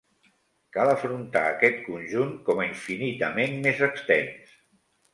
Cal 0.77 0.91
afrontar 0.93 1.43
aquest 1.51 1.77
conjunt 1.91 2.33
com 2.49 2.65
a 2.65 2.67
infinitament 2.73 3.57
més 3.69 3.89
extens. 3.93 4.61